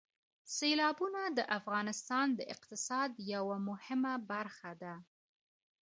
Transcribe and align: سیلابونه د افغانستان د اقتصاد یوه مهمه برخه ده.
سیلابونه 0.55 1.21
د 1.37 1.39
افغانستان 1.59 2.27
د 2.39 2.41
اقتصاد 2.53 3.11
یوه 3.33 3.57
مهمه 3.69 4.13
برخه 4.31 4.71
ده. 4.81 4.93